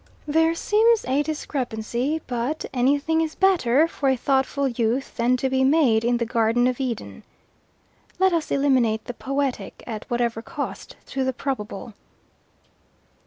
[0.27, 5.63] There seems a discrepancy, but anything is better for a thoughtful youth than to be
[5.63, 7.21] made in the Garden of Eden.
[8.17, 11.93] Let us eliminate the poetic, at whatever cost to the probable."